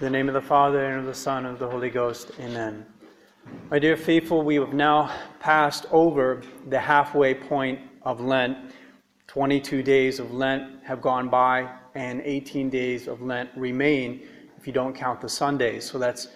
[0.00, 2.30] In the name of the Father, and of the Son, and of the Holy Ghost.
[2.38, 2.86] Amen.
[3.68, 8.56] My dear faithful, we have now passed over the halfway point of Lent.
[9.26, 14.22] 22 days of Lent have gone by, and 18 days of Lent remain
[14.56, 15.84] if you don't count the Sundays.
[15.90, 16.28] So that's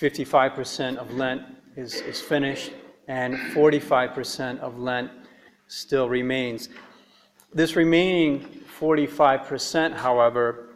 [0.00, 1.42] 55% of Lent
[1.76, 2.72] is, is finished,
[3.08, 5.10] and 45% of Lent
[5.66, 6.70] still remains.
[7.52, 10.70] This remaining 45%, however,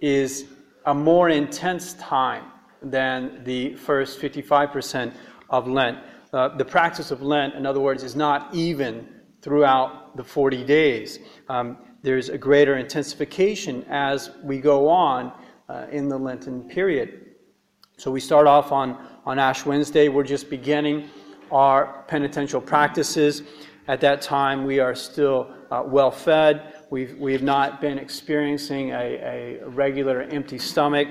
[0.00, 0.46] is
[0.86, 2.44] a more intense time
[2.82, 5.14] than the first 55%
[5.50, 5.98] of Lent.
[6.32, 9.06] Uh, the practice of Lent, in other words, is not even
[9.42, 11.18] throughout the 40 days.
[11.48, 15.32] Um, there's a greater intensification as we go on
[15.68, 17.26] uh, in the Lenten period.
[17.96, 20.08] So we start off on, on Ash Wednesday.
[20.08, 21.08] We're just beginning
[21.52, 23.42] our penitential practices.
[23.86, 26.74] At that time, we are still uh, well fed.
[26.90, 31.08] We've, we've not been experiencing a, a regular empty stomach.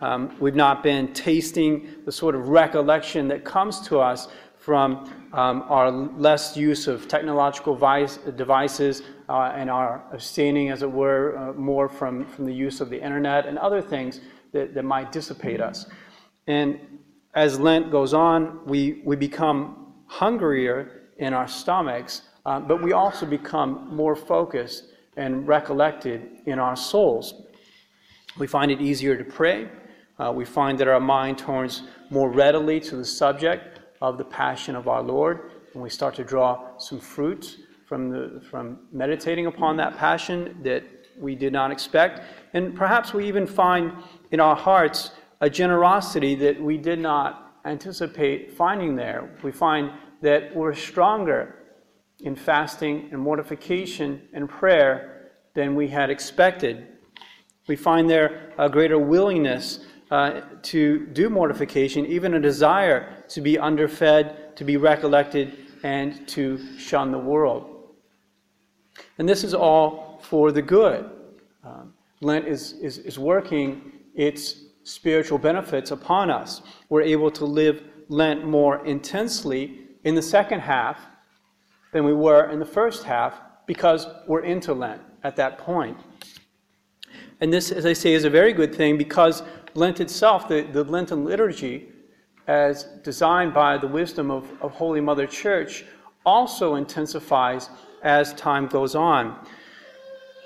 [0.00, 5.64] Um, we've not been tasting the sort of recollection that comes to us from um,
[5.68, 11.52] our less use of technological vice, devices uh, and our abstaining, as it were, uh,
[11.54, 14.20] more from, from the use of the internet and other things
[14.52, 15.86] that, that might dissipate us.
[16.46, 16.78] And
[17.34, 23.26] as Lent goes on, we, we become hungrier in our stomachs, uh, but we also
[23.26, 24.84] become more focused
[25.16, 27.34] and recollected in our souls.
[28.38, 29.68] We find it easier to pray.
[30.18, 34.76] Uh, we find that our mind turns more readily to the subject of the passion
[34.76, 37.56] of our Lord, and we start to draw some fruits
[37.86, 40.84] from, the, from meditating upon that passion that
[41.18, 42.22] we did not expect.
[42.52, 43.92] And perhaps we even find
[44.30, 49.30] in our hearts a generosity that we did not anticipate finding there.
[49.42, 49.90] We find
[50.22, 51.56] that we're stronger
[52.24, 56.88] in fasting and mortification and prayer than we had expected.
[57.68, 63.58] We find there a greater willingness uh, to do mortification, even a desire to be
[63.58, 67.70] underfed, to be recollected, and to shun the world.
[69.18, 71.10] And this is all for the good.
[71.62, 76.62] Um, Lent is, is, is working its spiritual benefits upon us.
[76.88, 80.98] We're able to live Lent more intensely in the second half
[81.94, 85.96] than we were in the first half because we're into Lent at that point.
[87.40, 89.44] And this, as I say, is a very good thing because
[89.74, 91.88] Lent itself, the, the Lenten liturgy,
[92.48, 95.84] as designed by the wisdom of, of Holy Mother Church,
[96.26, 97.70] also intensifies
[98.02, 99.38] as time goes on.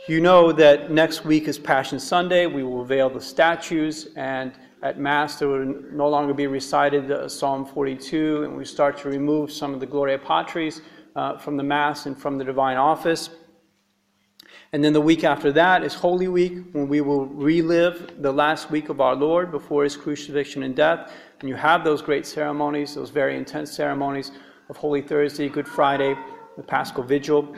[0.06, 2.46] You know that next week is Passion Sunday.
[2.46, 7.26] We will veil the statues, and at Mass there will no longer be recited uh,
[7.26, 10.82] Psalm 42, and we start to remove some of the Gloria Patris
[11.18, 13.30] uh, from the Mass and from the divine office.
[14.72, 18.70] And then the week after that is Holy Week, when we will relive the last
[18.70, 21.12] week of our Lord before his crucifixion and death.
[21.40, 24.30] And you have those great ceremonies, those very intense ceremonies
[24.68, 26.14] of Holy Thursday, Good Friday,
[26.56, 27.52] the Paschal Vigil.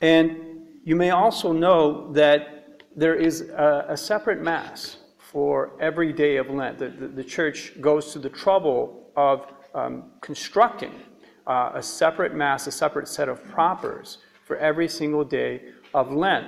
[0.00, 0.38] And
[0.84, 6.48] you may also know that there is a, a separate Mass for every day of
[6.48, 6.78] Lent.
[6.78, 10.94] The, the, the church goes to the trouble of um, constructing
[11.48, 15.62] uh, a separate Mass, a separate set of propers for every single day
[15.94, 16.46] of Lent.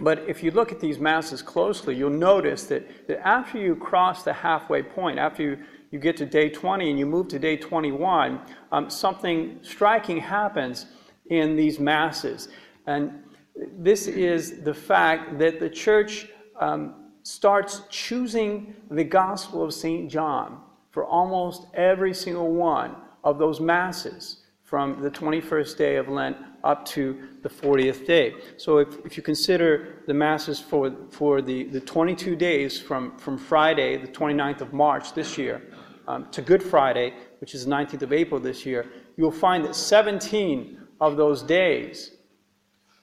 [0.00, 4.24] But if you look at these Masses closely, you'll notice that, that after you cross
[4.24, 5.58] the halfway point, after you,
[5.92, 8.40] you get to day 20 and you move to day 21,
[8.72, 10.86] um, something striking happens
[11.26, 12.48] in these Masses.
[12.86, 13.22] And
[13.54, 16.26] this is the fact that the church
[16.58, 20.10] um, starts choosing the Gospel of St.
[20.10, 20.60] John
[20.90, 26.84] for almost every single one of those masses from the 21st day of Lent up
[26.86, 28.34] to the 40th day.
[28.56, 33.36] So if, if you consider the masses for, for the, the 22 days from, from
[33.36, 35.62] Friday, the 29th of March this year,
[36.08, 39.76] um, to Good Friday, which is the 19th of April this year, you'll find that
[39.76, 42.12] 17 of those days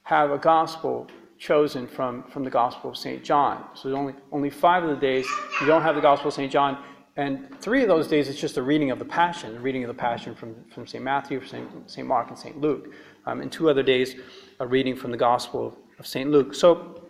[0.03, 1.07] have a gospel
[1.37, 3.23] chosen from, from the Gospel of St.
[3.23, 3.63] John.
[3.73, 5.25] So only, only five of the days
[5.61, 6.51] you don't have the Gospel of St.
[6.51, 6.83] John,
[7.19, 9.89] and three of those days, it's just a reading of the Passion, a reading of
[9.89, 11.03] the Passion from, from St.
[11.03, 12.07] Matthew, St.
[12.07, 12.61] Mark, and St.
[12.61, 12.93] Luke.
[13.25, 14.15] Um, and two other days,
[14.61, 16.31] a reading from the Gospel of St.
[16.31, 16.55] Luke.
[16.55, 17.03] So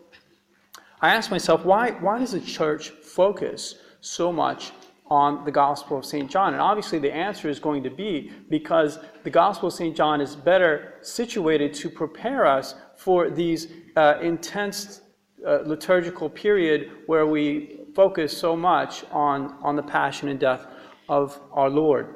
[0.99, 4.71] I asked myself, why, why does the church focus so much
[5.05, 6.27] on the Gospel of St.
[6.27, 6.53] John?
[6.53, 9.95] And obviously, the answer is going to be because the Gospel of St.
[9.95, 15.01] John is better situated to prepare us for these uh, intense
[15.45, 20.67] uh, liturgical period where we focus so much on, on the passion and death
[21.07, 22.15] of our Lord.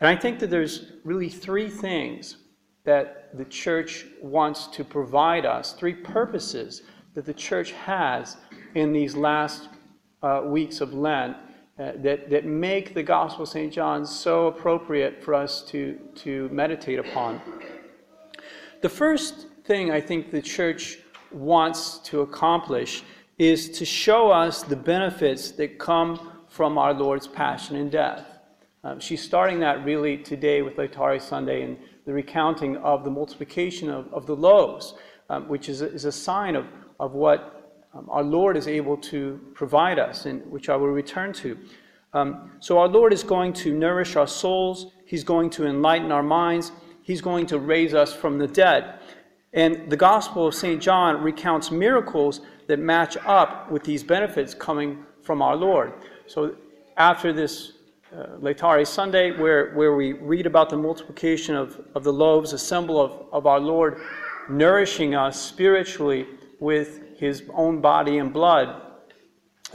[0.00, 2.36] And I think that there's really three things
[2.84, 6.82] that the church wants to provide us, three purposes
[7.14, 8.36] that the church has
[8.74, 9.68] in these last
[10.22, 11.36] uh, weeks of Lent
[11.78, 13.72] uh, that, that make the Gospel of St.
[13.72, 17.40] John so appropriate for us to, to meditate upon.
[18.82, 20.98] The first thing I think the church
[21.32, 23.02] wants to accomplish
[23.38, 28.24] is to show us the benefits that come from our Lord's passion and death.
[28.82, 33.90] Um, she's starting that really today with Laetare Sunday and the recounting of the multiplication
[33.90, 34.94] of, of the loaves,
[35.28, 36.66] um, which is a, is a sign of,
[36.98, 41.32] of what um, our Lord is able to provide us, and which I will return
[41.34, 41.58] to.
[42.12, 46.22] Um, so, our Lord is going to nourish our souls, He's going to enlighten our
[46.22, 46.72] minds,
[47.02, 49.00] He's going to raise us from the dead.
[49.52, 50.80] And the Gospel of St.
[50.80, 55.92] John recounts miracles that match up with these benefits coming from our Lord.
[56.26, 56.56] So,
[56.96, 57.72] after this
[58.16, 63.00] uh, Sunday, where, where we read about the multiplication of, of the loaves, a symbol
[63.00, 64.00] of, of our Lord
[64.48, 66.26] nourishing us spiritually
[66.60, 68.82] with his own body and blood.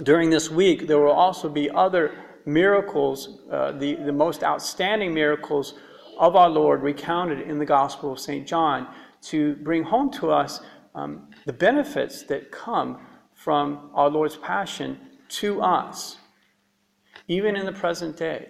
[0.04, 2.16] During this week, there will also be other
[2.46, 5.76] miracles, uh, the, the most outstanding miracles
[6.18, 8.48] of our Lord recounted in the Gospel of St.
[8.48, 8.88] John
[9.24, 10.62] to bring home to us
[10.96, 13.00] um, the benefits that come
[13.34, 15.00] from our Lord's passion
[15.30, 16.18] to us
[17.28, 18.50] even in the present day.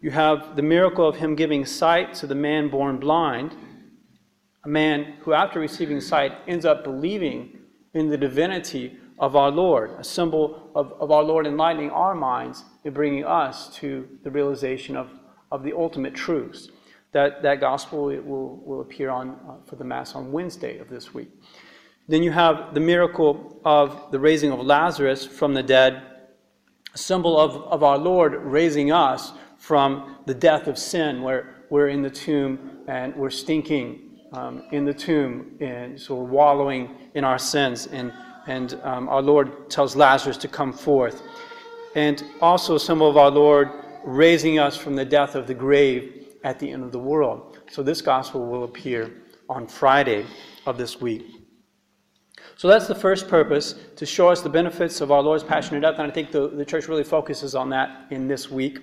[0.00, 3.56] You have the miracle of him giving sight to the man born blind,
[4.64, 7.58] a man who, after receiving sight, ends up believing
[7.92, 12.64] in the divinity of our Lord, a symbol of, of our Lord enlightening our minds
[12.84, 15.08] and bringing us to the realization of,
[15.50, 16.68] of the ultimate truths.
[17.14, 20.90] That, that gospel it will, will appear on, uh, for the Mass on Wednesday of
[20.90, 21.30] this week.
[22.08, 26.02] Then you have the miracle of the raising of Lazarus from the dead
[26.92, 31.88] a symbol of, of our Lord raising us from the death of sin, where we're
[31.88, 37.24] in the tomb and we're stinking um, in the tomb, and so we're wallowing in
[37.24, 37.86] our sins.
[37.86, 38.12] And,
[38.46, 41.22] and um, our Lord tells Lazarus to come forth.
[41.94, 43.70] And also a symbol of our Lord
[44.04, 47.58] raising us from the death of the grave at the end of the world.
[47.70, 49.10] So this gospel will appear
[49.48, 50.24] on Friday
[50.66, 51.26] of this week.
[52.56, 55.82] So that's the first purpose, to show us the benefits of our Lord's passion and
[55.82, 58.78] death, and I think the, the church really focuses on that in this week.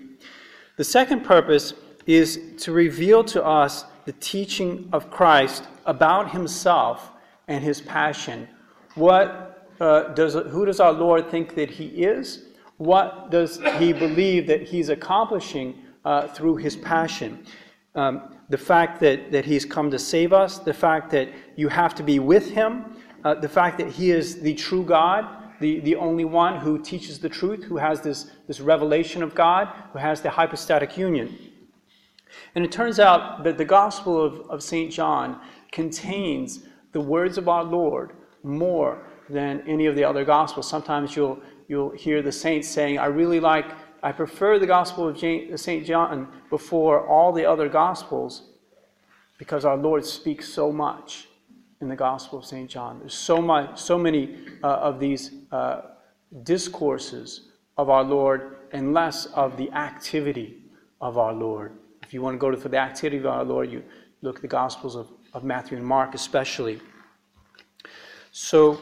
[0.75, 1.73] The second purpose
[2.05, 7.11] is to reveal to us the teaching of Christ about himself
[7.47, 8.47] and his passion.
[8.95, 12.45] What uh, does, who does our Lord think that he is?
[12.77, 15.75] What does he believe that he's accomplishing
[16.05, 17.45] uh, through his passion?
[17.95, 21.93] Um, the fact that, that he's come to save us, the fact that you have
[21.95, 25.27] to be with him, uh, the fact that he is the true God,
[25.59, 29.67] the, the only one who teaches the truth, who has this, this revelation of God,
[29.93, 31.37] who has the hypostatic union.
[32.55, 34.91] And it turns out that the Gospel of, of St.
[34.91, 35.39] John
[35.71, 38.11] contains the words of our Lord
[38.43, 40.67] more than any of the other Gospels.
[40.67, 43.65] Sometimes you'll, you'll hear the saints saying, I really like,
[44.03, 45.17] I prefer the Gospel of
[45.59, 45.85] St.
[45.85, 48.43] John before all the other Gospels
[49.37, 51.27] because our Lord speaks so much
[51.81, 52.69] in the Gospel of St.
[52.69, 52.99] John.
[52.99, 55.81] There's so, much, so many uh, of these uh,
[56.43, 60.63] discourses of our Lord and less of the activity
[60.99, 61.73] of our Lord.
[62.03, 63.83] If you want to go to, for the activity of our Lord, you
[64.21, 66.79] look at the Gospels of, of Matthew and Mark especially.
[68.31, 68.79] So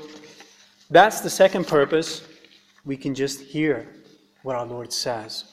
[0.90, 2.28] that's the second purpose.
[2.86, 3.88] We can just hear
[4.44, 5.46] what our Lord says.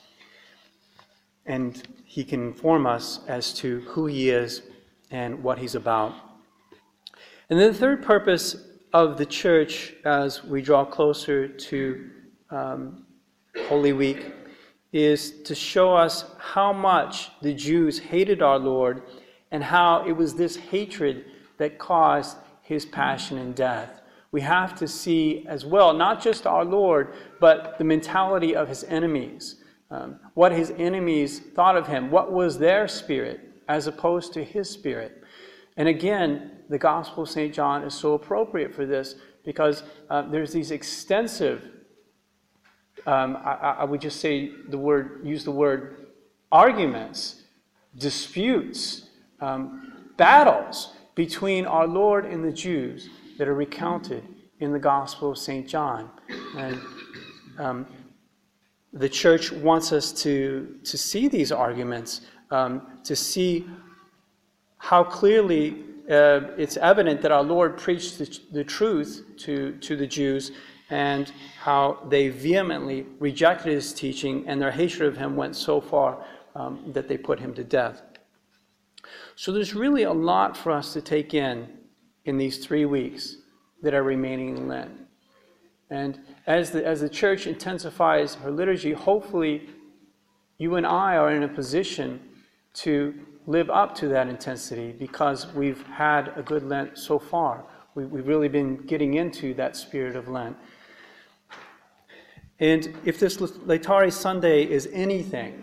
[1.45, 4.63] And he can inform us as to who he is
[5.11, 6.15] and what he's about.
[7.49, 8.57] And then the third purpose
[8.93, 12.11] of the church as we draw closer to
[12.51, 13.07] um,
[13.69, 14.33] Holy Week
[14.93, 19.03] is to show us how much the Jews hated our Lord
[19.51, 21.27] and how it was this hatred
[21.59, 24.01] that caused his passion and death.
[24.33, 28.85] We have to see as well, not just our Lord, but the mentality of his
[28.85, 29.63] enemies.
[29.91, 34.69] Um, what his enemies thought of him, what was their spirit as opposed to his
[34.69, 35.23] spirit.
[35.77, 37.55] And again, the Gospel of St.
[37.55, 41.69] John is so appropriate for this because uh, there's these extensive,
[43.07, 46.07] um, I, I, would just say the word, use the word
[46.51, 47.43] arguments,
[47.97, 49.09] disputes,
[49.41, 54.23] um, battles between our Lord and the Jews that are recounted
[54.61, 55.69] in the Gospel of St.
[55.69, 56.11] John.
[56.57, 56.81] And
[57.59, 57.87] um,
[58.93, 63.67] the church wants us to, to see these arguments, um, to see
[64.79, 70.07] how clearly uh, it's evident that our Lord preached the, the truth to, to the
[70.07, 70.53] Jews
[70.91, 76.25] and how they vehemently rejected his teaching and their hatred of him went so far
[76.55, 78.03] um, that they put him to death.
[79.35, 81.69] So there's really a lot for us to take in
[82.27, 83.37] in these three weeks
[83.83, 84.91] that are remaining in Lent.
[85.91, 89.71] And as the, as the church intensifies her liturgy, hopefully
[90.59, 92.21] you and I are in a position
[92.75, 93.15] to
[93.47, 97.65] live up to that intensity because we've had a good Lent so far.
[97.95, 100.57] We, we've really been getting into that spirit of Lent.
[102.59, 105.63] And if this Laetare Sunday is anything,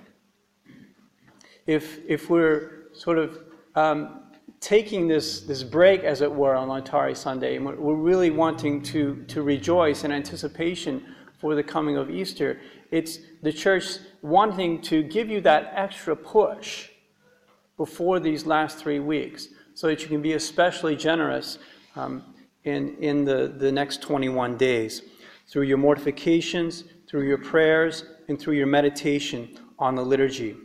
[1.67, 3.39] if, if we're sort of
[3.75, 4.22] um,
[4.63, 9.21] taking this, this break, as it were, on Laetare Sunday, and we're really wanting to,
[9.27, 11.03] to rejoice in anticipation
[11.37, 16.87] for the coming of Easter, it's the church wanting to give you that extra push
[17.75, 21.59] before these last three weeks so that you can be especially generous
[21.97, 22.23] um,
[22.63, 25.01] in, in the, the next 21 days
[25.49, 30.55] through your mortifications, through your prayers, and through your meditation on the liturgy.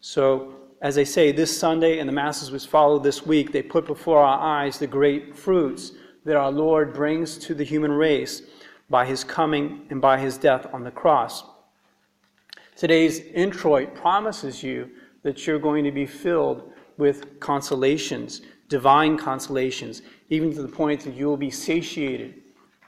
[0.00, 3.86] So, as I say, this Sunday and the Masses which follow this week, they put
[3.86, 5.92] before our eyes the great fruits
[6.24, 8.42] that our Lord brings to the human race
[8.90, 11.44] by his coming and by his death on the cross.
[12.76, 14.90] Today's introit promises you
[15.22, 21.14] that you're going to be filled with consolations, divine consolations, even to the point that
[21.14, 22.42] you will be satiated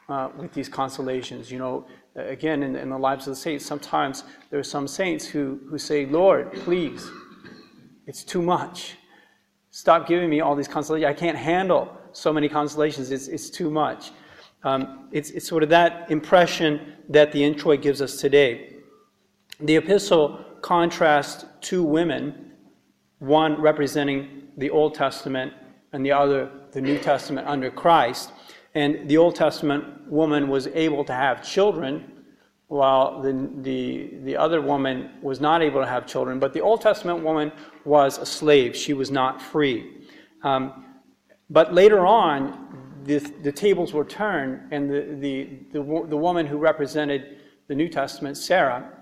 [0.08, 1.50] uh, with these consolations.
[1.50, 5.26] You know, again, in, in, the lives of the saints, sometimes there are some saints
[5.26, 7.08] who, who say, Lord, please,
[8.08, 8.96] it's too much.
[9.70, 11.08] Stop giving me all these consolations.
[11.08, 13.10] I can't handle so many consolations.
[13.10, 14.12] It's, it's too much.
[14.64, 18.76] Um, it's, it's sort of that impression that the introit gives us today.
[19.60, 22.52] The epistle contrasts two women,
[23.18, 25.52] one representing the Old Testament
[25.92, 28.32] and the other the New Testament under Christ.
[28.74, 32.17] And the Old Testament woman was able to have children,
[32.68, 36.38] while the, the, the other woman was not able to have children.
[36.38, 37.50] But the Old Testament woman
[37.84, 40.06] was a slave, she was not free.
[40.42, 40.84] Um,
[41.50, 46.58] but later on, the, the tables were turned, and the, the, the, the woman who
[46.58, 48.98] represented the New Testament, Sarah,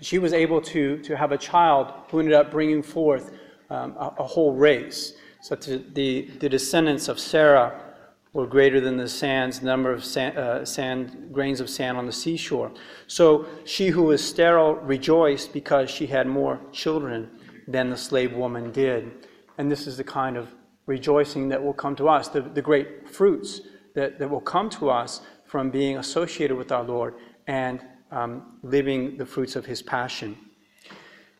[0.00, 3.32] she was able to, to have a child who ended up bringing forth
[3.70, 5.14] um, a, a, whole race.
[5.40, 7.91] So the, the descendants of Sarah
[8.32, 12.12] were greater than the sands, number of sand, uh, sand, grains of sand on the
[12.12, 12.72] seashore.
[13.06, 17.30] So she who was sterile rejoiced because she had more children
[17.68, 19.28] than the slave woman did.
[19.58, 20.54] And this is the kind of
[20.86, 23.60] rejoicing that will come to us, the, the great fruits
[23.94, 27.14] that, that will come to us from being associated with our Lord
[27.46, 30.36] and um, living the fruits of his passion.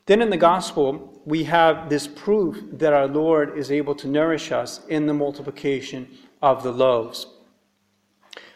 [0.05, 4.53] Then in the gospel, we have this proof that our Lord is able to nourish
[4.53, 6.09] us in the multiplication
[6.43, 7.27] of the loaves.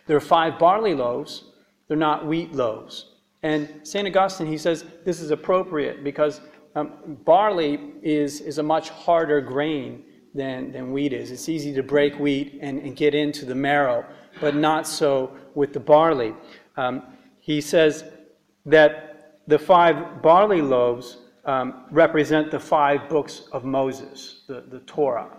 [0.06, 1.44] There are five barley loaves,
[1.88, 3.12] they're not wheat loaves.
[3.42, 4.06] And St.
[4.06, 6.40] Augustine, he says this is appropriate because
[6.74, 11.30] um, barley is, is a much harder grain than, than wheat is.
[11.30, 14.04] It's easy to break wheat and, and get into the marrow,
[14.40, 16.34] but not so with the barley.
[16.76, 17.02] Um,
[17.40, 18.04] he says
[18.66, 25.30] that the five barley loaves um, represent the five books of Moses, the, the Torah,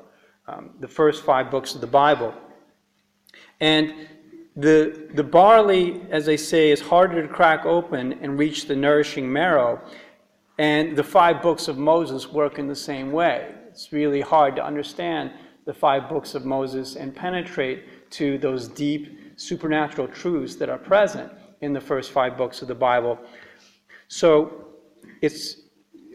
[0.47, 2.33] um, the first five books of the Bible.
[3.59, 4.07] And
[4.55, 9.31] the, the barley, as they say, is harder to crack open and reach the nourishing
[9.31, 9.81] marrow.
[10.57, 13.53] And the five books of Moses work in the same way.
[13.69, 15.31] It's really hard to understand
[15.65, 21.31] the five books of Moses and penetrate to those deep supernatural truths that are present
[21.61, 23.19] in the first five books of the Bible.
[24.07, 24.65] So
[25.21, 25.57] it's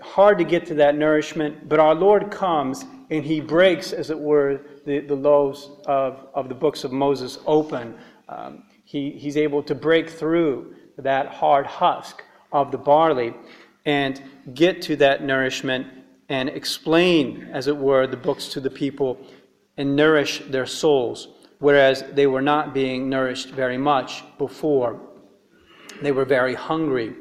[0.03, 4.19] hard to get to that nourishment, but our Lord comes and he breaks, as it
[4.19, 7.95] were, the, the loaves of, of the books of Moses open.
[8.29, 13.35] Um, he, he's able to break through that hard husk of the barley
[13.85, 14.23] and
[14.55, 15.87] get to that nourishment
[16.29, 19.19] and explain, as it were, the books to the people
[19.77, 21.29] and nourish their souls,
[21.59, 25.01] whereas they were not being nourished very much before.
[26.01, 27.15] They were very hungry.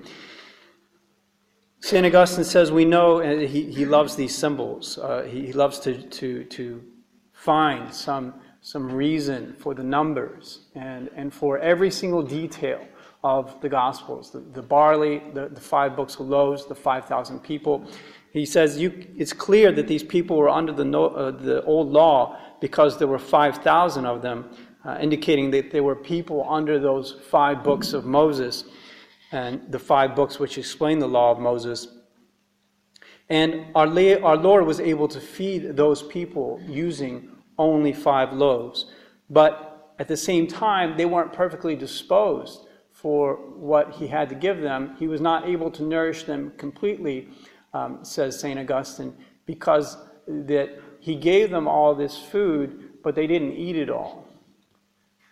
[1.84, 2.06] St.
[2.06, 5.00] Augustine says we know and he, he loves these symbols.
[5.00, 6.84] Uh, he, he loves to, to, to
[7.34, 12.86] find some, some reason for the numbers and, and for every single detail
[13.24, 17.84] of the Gospels the, the barley, the, the five books of loaves, the 5,000 people.
[18.32, 21.90] He says you, it's clear that these people were under the, no, uh, the old
[21.92, 27.18] law because there were 5,000 of them, uh, indicating that they were people under those
[27.30, 28.66] five books of Moses
[29.32, 31.88] and the five books which explain the law of Moses.
[33.30, 38.88] And our, our Lord was able to feed those people using only five loaves.
[39.30, 44.62] But at the same time, they weren't perfectly disposed for what he had to give
[44.62, 44.96] them.
[45.00, 47.30] He was not able to nourish them completely,
[47.74, 48.60] um, says St.
[48.60, 49.98] Augustine, because
[50.28, 50.70] that
[51.00, 54.28] he gave them all this food, but they didn't eat it all.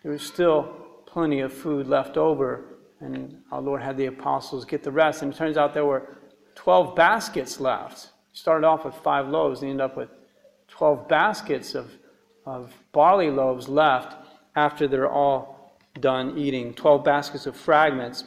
[0.03, 0.63] There was still
[1.05, 5.21] plenty of food left over, and our Lord had the apostles get the rest.
[5.21, 6.17] And it turns out there were
[6.55, 8.09] 12 baskets left.
[8.33, 10.09] Started off with five loaves, and ended up with
[10.67, 11.91] 12 baskets of,
[12.45, 14.15] of barley loaves left
[14.55, 16.73] after they're all done eating.
[16.73, 18.25] 12 baskets of fragments.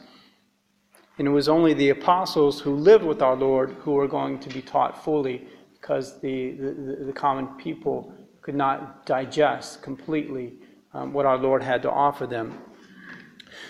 [1.19, 4.49] And it was only the apostles who lived with our Lord who were going to
[4.49, 10.55] be taught fully because the, the, the common people could not digest completely
[10.95, 12.59] um, what our Lord had to offer them.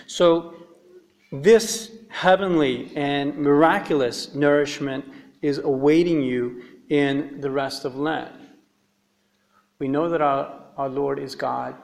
[0.07, 0.55] So,
[1.33, 5.03] this heavenly and miraculous nourishment
[5.41, 8.31] is awaiting you in the rest of Lent.
[9.79, 11.75] We know that our, our Lord is God.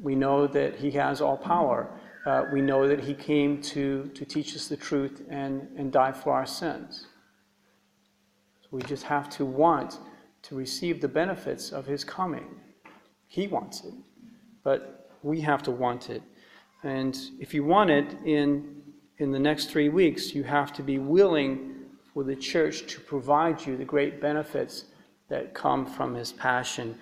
[0.00, 1.90] We know that He has all power.
[2.24, 6.12] Uh, we know that He came to, to teach us the truth and, and die
[6.12, 7.06] for our sins.
[8.62, 9.98] So we just have to want
[10.44, 12.46] to receive the benefits of His coming.
[13.26, 13.92] He wants it,
[14.62, 16.22] but we have to want it.
[16.82, 18.82] And if you want it in,
[19.18, 21.74] in the next three weeks, you have to be willing
[22.12, 24.86] for the church to provide you the great benefits
[25.28, 26.96] that come from his passion.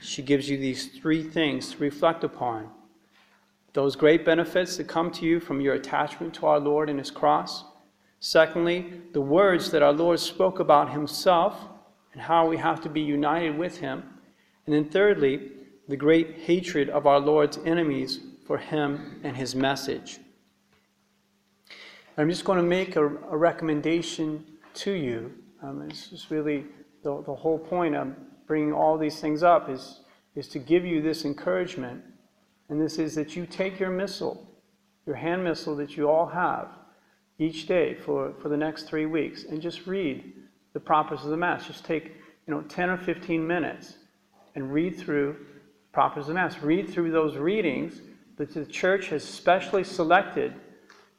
[0.00, 2.70] She gives you these three things to reflect upon
[3.76, 7.10] those great benefits that come to you from your attachment to our Lord and his
[7.10, 7.62] cross.
[8.20, 11.60] Secondly, the words that our Lord spoke about himself
[12.14, 14.02] and how we have to be united with him.
[14.64, 15.52] And then thirdly,
[15.88, 20.20] the great hatred of our Lord's enemies for him and his message.
[22.18, 24.42] I'm just going to make a, a recommendation
[24.74, 25.34] to you.
[25.62, 26.64] Um, just really
[27.02, 28.08] the, the whole point of
[28.46, 30.00] bringing all these things up is,
[30.34, 32.02] is to give you this encouragement.
[32.70, 34.50] And this is that you take your missal,
[35.04, 36.68] your hand missal that you all have
[37.38, 40.32] each day for, for the next three weeks, and just read
[40.72, 41.66] the propers of the Mass.
[41.66, 43.96] Just take you know 10 or 15 minutes
[44.54, 45.36] and read through
[45.92, 46.62] propers of the Mass.
[46.62, 48.00] Read through those readings
[48.38, 50.54] that the church has specially selected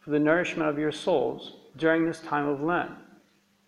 [0.07, 2.91] for the nourishment of your souls during this time of Lent.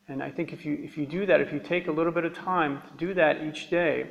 [0.07, 2.23] And I think if you, if you do that, if you take a little bit
[2.23, 4.07] of time to do that each day,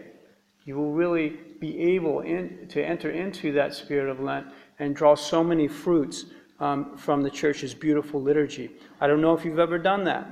[0.66, 4.46] you will really be able in, to enter into that spirit of Lent
[4.78, 6.26] and draw so many fruits
[6.60, 8.72] um, from the church's beautiful liturgy.
[9.00, 10.28] I don't know if you've ever done that,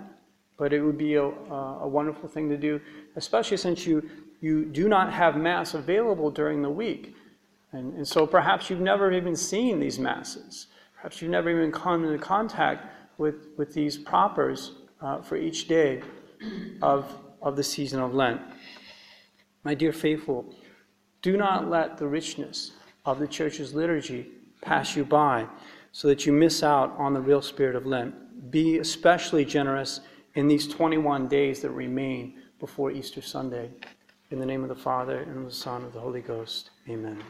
[0.59, 2.79] but it would be a, a wonderful thing to do,
[3.16, 4.07] especially since you,
[4.42, 7.16] you do not have Mass available during the week.
[7.73, 10.66] And, and so perhaps you've never even seen these Masses.
[11.07, 12.85] Perhaps you've never even come into contact
[13.16, 16.03] with, with these propers uh, for each day
[16.83, 17.09] of,
[17.40, 18.40] of the season of Lent.
[19.62, 20.53] My dear faithful,
[21.23, 22.73] do not let the richness
[23.05, 24.27] of the church's liturgy
[24.62, 25.47] pass you by
[25.92, 28.51] so that you miss out on the real spirit of Lent.
[28.51, 30.01] Be especially generous
[30.35, 33.71] in these 21 days that remain before Easter Sunday.
[34.33, 36.71] In the name of the Father, and of the Son, and of the Holy Ghost.
[36.88, 37.23] Amen.